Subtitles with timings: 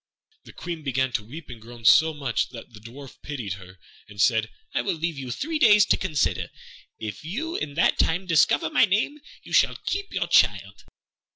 [0.45, 3.77] The Queen began to weep and groan so much that the Dwarf pitied her,
[4.07, 6.49] and said, "I will leave you three days to consider;
[6.97, 10.85] if you in that time discover my name you shall keep your child."